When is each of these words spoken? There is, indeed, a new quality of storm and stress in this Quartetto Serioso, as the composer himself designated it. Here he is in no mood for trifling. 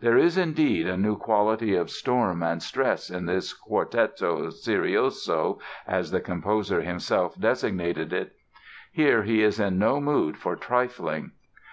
There 0.00 0.16
is, 0.16 0.38
indeed, 0.38 0.86
a 0.86 0.96
new 0.96 1.16
quality 1.16 1.74
of 1.74 1.90
storm 1.90 2.44
and 2.44 2.62
stress 2.62 3.10
in 3.10 3.26
this 3.26 3.52
Quartetto 3.52 4.50
Serioso, 4.50 5.58
as 5.84 6.12
the 6.12 6.20
composer 6.20 6.82
himself 6.82 7.34
designated 7.40 8.12
it. 8.12 8.36
Here 8.92 9.24
he 9.24 9.42
is 9.42 9.58
in 9.58 9.76
no 9.80 10.00
mood 10.00 10.36
for 10.36 10.54
trifling. 10.54 11.32